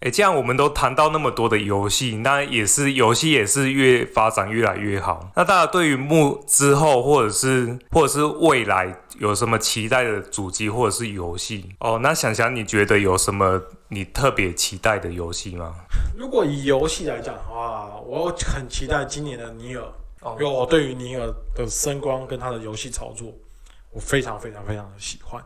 [0.00, 5.32] 哎，这样我们都谈到那么多的游戏，那也是游戏也是越发展越来越好。
[5.34, 11.74] 那大家对于目之后或者是或者是未来有什么期待的主机或者是游戏？
[11.80, 15.74] 哦，那想想你觉得有什么你特别期待的游戏吗？
[16.16, 19.82] 如果以游戏来讲的话，我很期待今年的尼尔。
[20.20, 23.32] 哦因为我对于尼尔的声光跟他的游戏操作，
[23.90, 25.42] 我非常非常非常的喜欢，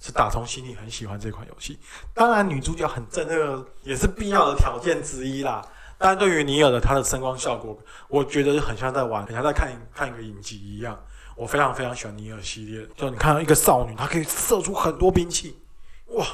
[0.00, 1.78] 是打从心里很喜欢这款游戏。
[2.14, 5.64] 当然，女主角很正，这个也是必要的条件之一啦。
[5.98, 7.76] 但对于尼尔的它的声光效果，
[8.08, 10.98] 我觉得很像在玩，很像在看看一个影集一样。
[11.36, 15.56] 我非常非常喜欢尼尔系列，就你看到一个少女，她可以射出很多兵器，
[16.06, 16.24] 哇，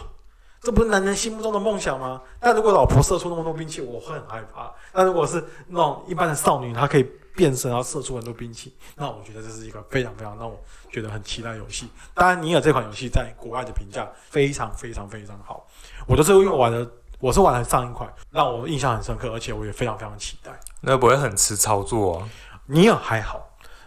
[0.62, 2.22] 这不是男人心目中的梦想吗？
[2.40, 4.72] 但如果老婆射出那么多兵器，我会很害怕。
[4.92, 10.58] 但如果是那种一般的少女，她可以变身，然后射出很多兵器，那我觉得这是一个非常非常让我
[10.90, 11.88] 觉得很期待的游戏。
[12.14, 15.66] 当然，尼尔这款游戏在国外的评价非常非常非常好，
[16.06, 20.52] 我都是因为玩的，我是玩了上一款，让我印象很深刻，而且我也非常非常期待。
[20.80, 22.30] 那不会很吃操作啊？
[22.66, 23.43] 尼尔还好，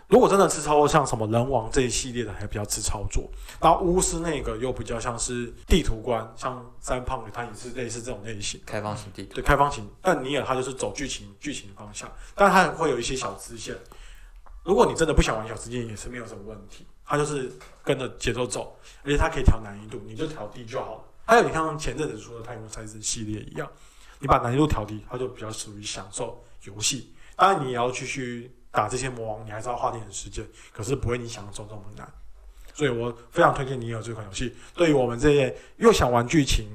[0.07, 3.29] 如果真的吃操作，像什么人王这一系列的，还比较吃操作。
[3.59, 9.85] 然后巫师那个又比较像是地图关，像三胖的它也是类似这种类型，开放型地图，对开放型。
[10.01, 13.75] 但尼尔他就是走剧情剧情方向，但他会有一些小支线。
[14.63, 17.51] 如果你真的不想玩小支线，也是没有什么问题，他就是
[17.83, 21.01] 跟着节奏走，而且它可以调难易度，你就调低就好了。
[21.25, 23.69] 还有你像前阵子出的太空赛事系列一样，
[24.19, 27.13] 你把难易度调低，它就比较属于享受游戏。
[27.35, 32.07] 当然，你也要继续打这些魔王，你还是要花点时间，可是不会你想象中这么难。
[32.75, 34.55] 所以我非常推荐尼尔这款游戏。
[34.75, 36.67] 对于我们这些又想玩剧情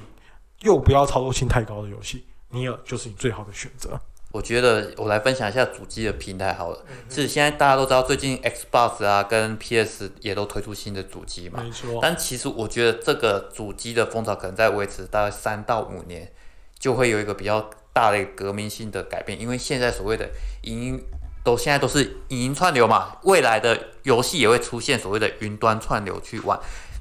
[0.63, 3.97] 又不要操作性太高的游戏，尼尔就是你最好的选择。
[4.33, 6.85] 我觉得我来分享一下主机的平台好了。
[7.09, 11.63] 是现在大家都知道，最近 Xbox 啊跟 PS 也都推出新的主机嘛。
[11.63, 16.33] 没错，但其实我觉得这个主机的风潮可能在维持大概三到五年，
[16.81, 19.41] 就会有一个比较大的革命性的改变。
[19.41, 20.29] 因为现在所谓的
[20.63, 21.05] 影音
[21.45, 26.59] 都现在都是影音串流嘛，未来的游戏也会出现所谓的云端串流去玩。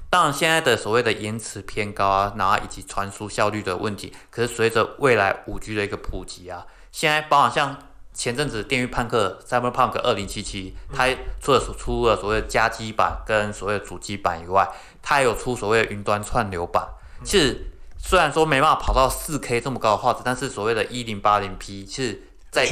[0.09, 6.65] 当然，现在的所谓的延迟偏高啊，然后以及传输效率的问题，可是随着未来五 G 的一个普及啊。
[6.91, 7.77] 现在包含像
[8.13, 11.07] 前阵子《电狱判客》（Cyberpunk 二零七七），它
[11.39, 14.67] 除了出了所谓的加机版跟所谓的主机版以外，
[15.01, 16.85] 它也有出所谓的云端串流版。
[17.23, 22.65] 其实虽然说没办法跑到四 K 这么高的画质，但是所谓的一零八零 P，是在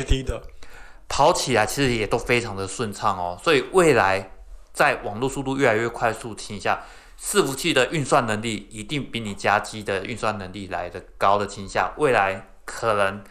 [1.10, 3.38] 跑起来其实也都非常的顺畅哦。
[3.44, 4.32] 所以未来
[4.72, 6.84] 在网络速度越来越快速情况下，
[7.20, 13.22] 伺服器的运算能力一定比你加机的运算能力来的高的情况下，未来可能。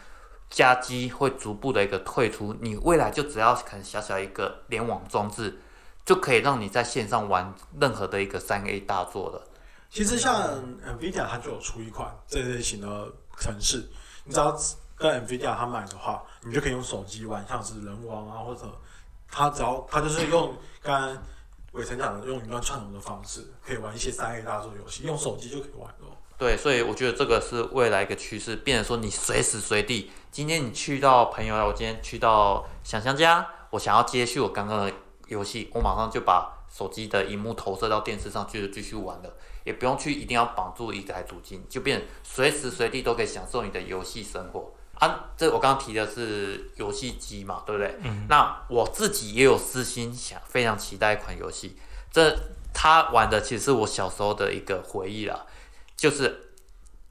[0.51, 5.59] 加机会逐步的一个退出，你未来就只要可能小小一个联网装置，
[6.03, 9.47] 就可以让你在线上玩任何的一个三 A 大作了。
[9.91, 10.35] 其实像
[10.83, 13.91] Nvidia 它就有出一款这类型的城市，
[14.23, 14.57] 你只要
[14.99, 18.61] 跟 Nvidia 它买的话，你就可以用手机玩，像是人王啊，或者
[19.31, 21.17] 他只要他就是用刚刚
[21.71, 26.17] 伟成讲的用云端串流的方式，可以玩一些三 A 大作游戏，用手机就可以玩了。
[26.37, 34.93] 对，所以我觉得这个是未来一个趋势，变成说你随时随地，今天你去到朋友我今天去到想象家，我想要接续我刚刚的
[35.27, 39.33] 游戏，我马上就把手机的荧幕投射到电视上，就继续玩了，
[39.63, 45.25] 也不用去一定要绑住一台主机，就变随时随地都可以享受你的游戏生活啊。
[45.35, 47.97] 这我刚刚提的是游戏机嘛，对不对？
[48.03, 48.25] 嗯。
[48.29, 51.77] 那我自己也有私心想非常期待一款游戏，
[52.11, 52.37] 这
[52.73, 55.47] 他玩的其实是我小时候的一个回忆了。
[55.97, 56.53] 就是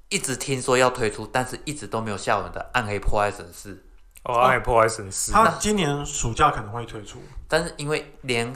[0.09, 3.75] 一直听说要推出，但是一直都没有下文的《暗黑破坏神四》
[4.23, 8.51] 哦，《暗黑破坏神四》它今年暑假可能会推出，但是因为连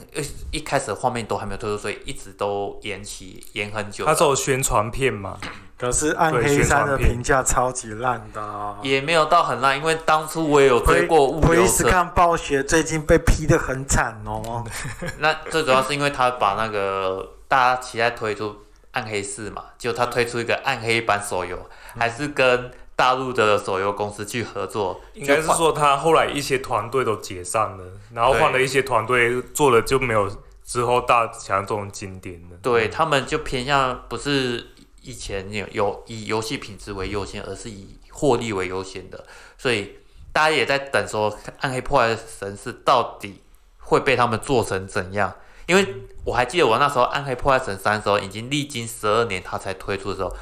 [0.49, 4.05] 一开始的画面都还没有推出，所以一直都延期延很久。
[4.05, 5.39] 它有宣传片嘛？
[5.83, 11.89] 可是《暗黑三》的评价超级烂的，也没有到很烂，因为当初我也有追过物流车。
[11.89, 14.63] 看暴雪最近被批的很惨哦。
[15.19, 18.55] 那最主要是因为他把那个大家期待推出。
[18.93, 21.57] 暗黑四嘛，就他推出一个暗黑版手游，
[21.97, 25.01] 还是跟大陆的手游公司去合作。
[25.15, 30.29] 应该是说他后来一些团队都解散了，然后换了一些团队做了就没有
[30.63, 32.55] 之后大强这种经典的。
[32.61, 34.63] 对他们就偏向不是
[35.03, 39.25] 以前有有以游戏品质为优先，而是以获利为优先的。
[39.57, 39.97] 所以
[40.31, 43.41] 大家也在等说暗黑破坏神是到底
[43.77, 45.35] 会被他们做成怎样。
[45.65, 50.35] 因为我还记得我那时候《暗黑破坏神三》的时候，已经历经十二年，它才推出的时候，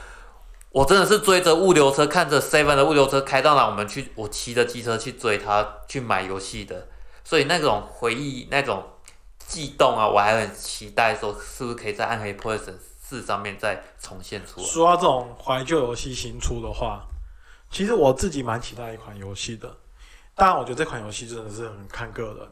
[0.71, 6.88] 我真的是追着物流车，看着 Seven 的物流车开到哪，我们去，我骑着机车去追它，去买游戏的。
[7.24, 8.84] 所以那种回忆、那种
[9.38, 12.76] 悸动啊，我还很期待说，是不是可以在《暗黑破坏神
[13.12, 14.65] 四》上面再重现出来。
[14.65, 17.06] 说到这种怀旧游戏新出的话，
[17.69, 19.76] 其实我自己蛮期待一款游戏的。
[20.34, 22.50] 当然，我觉得这款游戏真的是很看个人，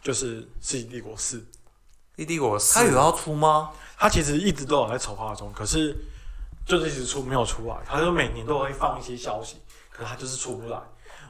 [0.00, 1.38] 就是《世纪帝国四》。
[2.24, 3.72] 《帝国四》它有要出吗？
[3.96, 5.96] 它其实一直都有在筹划中，可是
[6.64, 7.76] 就是一直出没有出来。
[7.84, 9.56] 他就每年都会放一些消息，
[9.90, 10.80] 可是他就是出不来。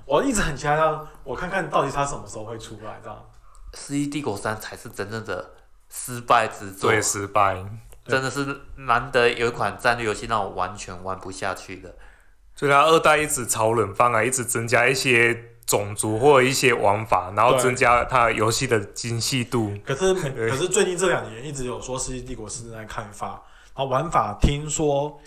[0.04, 0.76] 我一直很期待，
[1.24, 3.00] 我看看到底它什么时候会出来。
[3.02, 3.26] 这样，
[3.78, 5.54] 《世纪帝国三》才是真正的
[5.88, 7.64] 失败之作，最，失败，
[8.08, 11.94] 真的是难得有一款战略游戏让我完全玩不下去的。
[12.56, 15.54] 所以，它二代一直炒冷饭啊，一直增加一些。
[15.68, 19.70] 种族或者一些玩法，然后增加它游戏的精细度。
[19.84, 25.20] 可是，可是最近这两年一直有说《世纪帝国》是正在开发，然后玩法听说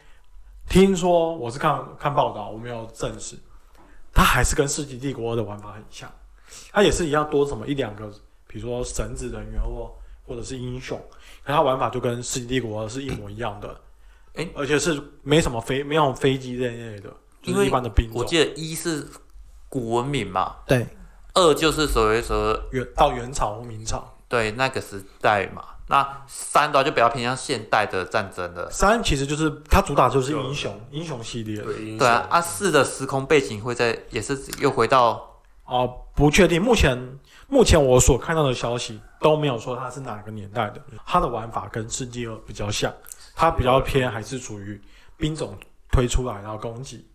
[0.67, 3.35] 听说我是看看报道，我没有证实，
[4.11, 6.11] 它还是跟《世纪帝国》的玩法很像，
[6.71, 8.11] 它也是一样多什么一两个，
[8.47, 10.99] 比如说神职人员或或者是英雄，
[11.43, 13.79] 可它玩法就跟《世纪帝国》是一模一样的，
[14.35, 18.19] 诶而且是没什么飞没有飞机这一类的，就是一般的兵种。
[18.19, 19.07] 我记得一是
[19.67, 20.85] 古文明嘛，对，
[21.33, 25.63] 二就是所谓说元到元朝或明朝，对那个时代嘛。
[25.87, 28.69] 那三的话就比较偏向现代的战争了。
[28.71, 31.61] 三其实就是它主打就是英雄英雄系列。
[31.61, 36.61] 对对啊，啊四的时空背景会在也是又回到哦，不确定。
[36.61, 36.97] 目前
[37.51, 40.81] 目前我所看到的消息都没有说它是哪个年代的。
[41.05, 42.91] 它的玩法跟世纪二比较像，
[43.35, 44.81] 它比较偏还是属于
[45.17, 45.53] 兵种
[45.91, 47.05] 推出来然后攻击。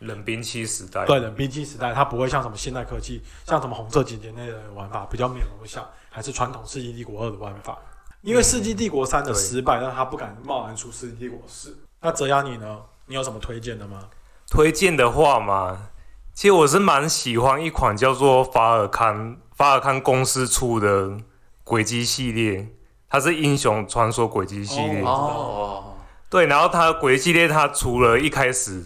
[0.00, 7.78] 冷兵器时代，对冷兵器时代，它不会像什么现代科技，像什么红色警戒类的玩法比较没有像，还是传统世纪帝国二的玩法。
[8.20, 11.74] 因为世纪帝国三的失败，让他不敢贸然出世纪帝国四。
[12.02, 12.78] 那泽亚你呢？
[13.06, 14.10] 你有什么推荐的吗？
[14.50, 15.88] 推荐的话嘛，
[16.34, 21.16] 其实我是蛮喜欢一款叫做法尔康法尔康公司出的
[21.64, 22.68] 轨迹系列，
[23.08, 25.00] 它是英雄传说轨迹系列。
[25.00, 25.94] 哦哦，
[26.28, 28.84] 对，然后它轨迹系列它除了一开始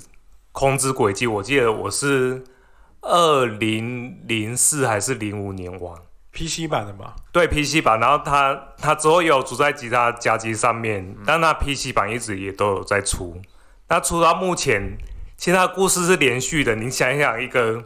[0.53, 2.45] 空之轨迹，我记得我是
[3.01, 5.97] 二零零四还是零五年玩。
[6.33, 7.17] PC 版的吧？
[7.33, 13.37] 对 PC 版，然后它它之后也有出在其他家机上面，但它 PC 版一直也都有在出。
[13.89, 14.97] 那出到目前，
[15.37, 16.77] 其实它故事是连续的。
[16.77, 17.83] 你想一想，一个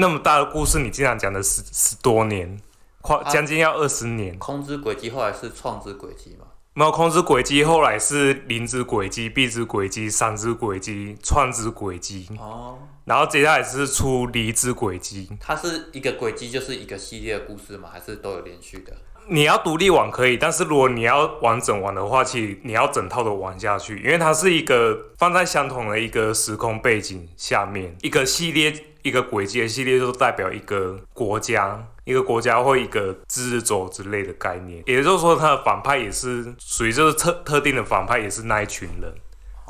[0.00, 2.56] 那么大的故事，你竟然讲了十十多年，
[3.00, 4.38] 快啊将近要二十年。
[4.38, 6.46] 空之轨迹后来是创之轨迹嘛？
[6.72, 15.28] 没有空之轨迹，后来是灵之轨迹、壁之轨迹、三之轨迹、创之轨迹，哦，然后接下来是出离之轨迹。
[15.40, 18.92] 它是一个轨迹，就是一个系列的故事嘛，还是都有连续的？
[19.30, 34.82] 你要独立玩可以，但是如果你要完整玩的话，其实你要整套的玩下去，因为它是一个放在相同的一个时空背景下面，一个系列一个轨迹的系列，就代表一个国家，一个国家或一个支轴之类的概念。
[34.86, 39.14] 也就是说，他的反派也是属于就是特特定的反派，也是那一群人，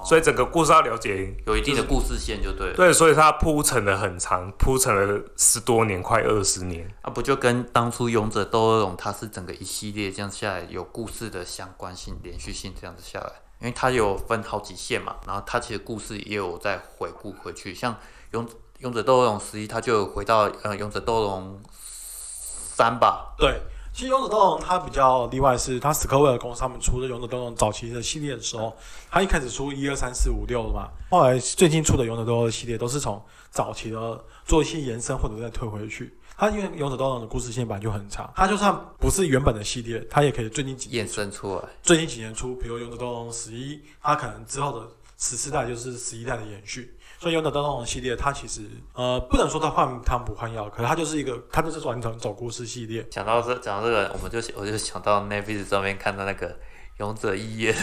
[0.05, 1.35] 所以整个故事要了解。
[1.47, 2.75] 有一定的故事线就对了。
[2.75, 6.89] 对，所以它铺陈的很长，铺陈了十多年，快二十年。
[7.03, 17.97] 啊，不就跟当初《勇者斗恶龙》它是整个一系列这样下来有故事的相关性、连续性这样子下来，因为它有分好几线嘛，然后它其实故事也有在回顾回去，像
[18.33, 18.47] 勇
[18.79, 23.61] 《勇者斗恶龙十一》，它就回到呃《勇者斗恶龙三》吧，对，
[23.99, 28.73] 其实《勇者斗龙》它比较例外是，它史克威尔公司他们出的《勇者斗龙》早期的系列的时候，
[29.11, 36.17] 它一开始出一二三四五六嘛，后来最近出的《勇者斗龙》系列都是从早期的做一些延伸或者再退回去。
[36.37, 41.63] 它因为《勇者斗龙》的故事线本来就很长，它就算不是原本的系列，它也可以最近几衍生出来。
[41.83, 46.97] 最近几年出，比如《勇者斗龙十一》，它可能之后的十四代就是十一代的延续。
[47.21, 53.05] 所以《勇者斗龙》系列，它其实呃不能说它换汤不换药，可是它就是一个，它就是完整走故事系列。
[53.11, 56.49] 讲到这，讲到这个，我们就我就想到 Netflix 上面看到那个
[56.99, 57.75] 《勇者义彦》，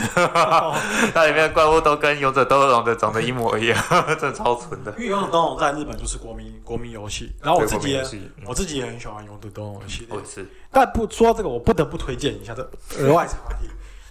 [1.14, 3.78] 它里面的怪物都跟《勇者斗恶龙》的长得一模一样，
[4.18, 4.92] 真的超蠢的。
[4.98, 8.04] 因为《勇者斗恶龙》在日本就是国民国民游戏，然后我自己也
[8.46, 10.18] 我自己也很喜欢《勇者斗恶龙》的系列我。
[10.18, 12.62] 也是，但不说到这个，我不得不推荐一下这
[13.00, 13.68] 额外话题，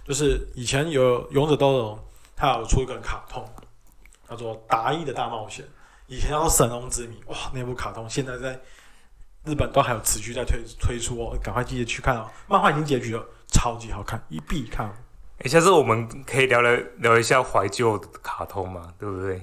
[0.07, 1.95] 就是以前有《勇者斗恶龙》，
[2.35, 3.43] 它有出一个卡通，
[4.29, 5.65] 叫做《达意的大冒险》，
[6.07, 7.15] 以前叫做《神龙之谜》。
[7.31, 8.59] 哇，那部卡通现在在
[9.45, 12.27] 日本都还有持续在推推出哦，赶快记得去看哦。
[12.47, 14.91] 漫画已经结局了，超级好看，一必看。
[15.39, 19.41] 诶，下次我们可以聊聊聊一下怀旧的卡通嘛，对不对？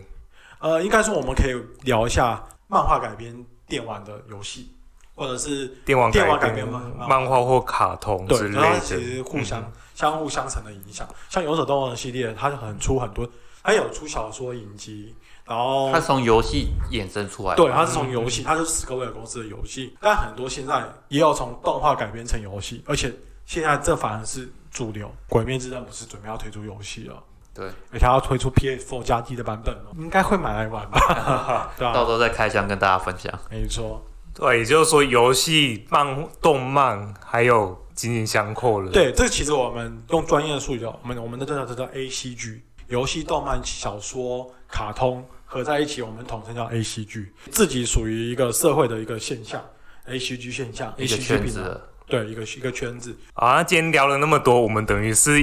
[0.59, 4.75] 呃，应该说我们可以聊一下漫画改编电玩的游戏，
[5.15, 9.05] 或者是电玩电玩改编漫漫画或卡通之对，类其。
[9.05, 11.07] 实互相、相互相成的影响。
[11.29, 13.29] 像《勇者斗龙》系列，它就很出很多，
[13.63, 17.57] 它有出小说影集，然后它是从游戏衍生出来的。
[17.57, 23.13] 对，它是从游戏，它就是史克威尔公司的游戏，但很多现在也有从动画改编成游戏，而且
[23.47, 25.07] 现在这反而是主流。
[25.29, 27.23] 《鬼灭之刃》不是准备要推出游戏了？
[27.55, 31.71] 对，而且它要推出 PS4 加 D 的版本了，应该会买来玩吧？
[31.77, 33.31] 对啊、到时候再开箱跟大家分享。
[33.51, 34.03] 没错，
[34.35, 42.63] 对，也就是说，游戏、漫、动漫还有紧紧相扣了。，对，这其实我们用专业的术语叫我们我们的这叫这叫 A C G，
[42.93, 49.65] 游戏、动漫、小说、卡通合在一起，我们统称叫 A C G，自己属于一个社会的一个现象
[50.05, 53.17] ，A C G 现象，A 一个 C G 圈子，对，一个一个圈子。
[53.33, 55.43] 啊，今天聊了那么多，我们等于是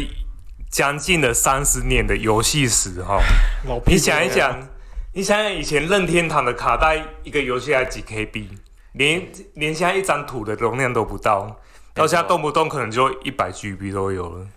[0.69, 3.19] 将近了三十年的游戏史哈。
[3.67, 4.69] 老你想一，想，
[5.13, 8.45] 你想想以前任天堂的卡带一个游戏才几 KB，
[8.91, 11.59] 连连现在一张图的容量都不到，
[11.95, 14.47] 到现在动不动可能就一百 GB 都有了，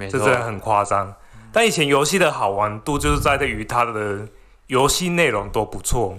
[0.00, 0.24] 这真。
[0.24, 1.16] 的很夸张。
[1.52, 4.26] 但以前游戏的好玩度就是在于它的
[4.68, 6.16] 游戏内容都不错，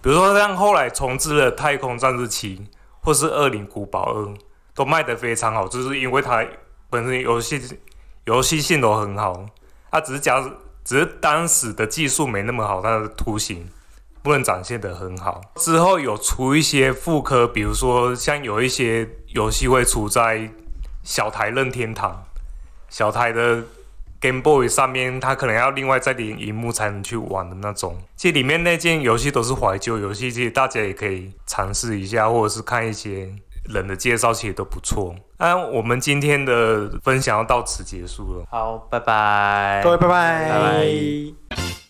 [0.00, 2.56] 比如说像后来重置了《太空战士七》
[3.00, 4.22] 或是《恶灵古堡二》，
[4.74, 6.46] 都卖得非常好，就是因为它
[6.88, 7.60] 本身游戏
[8.24, 9.44] 游戏性都很好，
[9.90, 10.40] 它只是假
[10.84, 13.68] 只是当时的技术没那么好，它的图形
[14.22, 15.40] 不能展现得很好。
[15.56, 20.48] 之后有出一些副科，比如说像有一些游戏会出在
[21.02, 22.24] 小台任天堂、
[22.88, 23.64] 小台的
[24.20, 27.96] Game Boy 上面，它可能要另外再连荧幕才能去玩的那种。
[28.16, 33.28] 其实里面那件游戏都是怀旧游戏，其实大家也可以尝试一下，或者是看一些
[33.64, 35.14] 人的介绍，其实都不错。
[35.38, 38.44] 那我们今天的分享要到此结束了。
[38.50, 41.85] 好，拜拜，各位拜拜拜拜